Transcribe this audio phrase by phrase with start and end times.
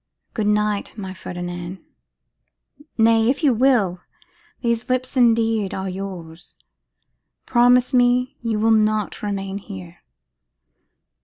[0.33, 1.77] Good night, my Ferdinand.
[2.97, 4.01] Nay, if you will,
[4.61, 6.55] these lips indeed are yours.
[7.45, 9.99] Promise me you will not remain here.